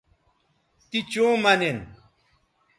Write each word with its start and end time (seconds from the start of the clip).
تی 0.89 0.99
چوں 1.11 1.33
مہ 1.43 1.53
نن 1.59 1.77